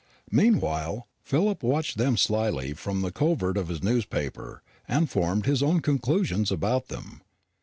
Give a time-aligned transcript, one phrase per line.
[0.31, 5.79] Meanwhile Philip watched them slyly from the covert of his newspaper, and formed his own
[5.79, 7.21] conclusions about them.